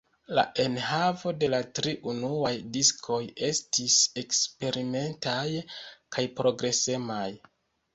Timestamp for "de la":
1.43-1.59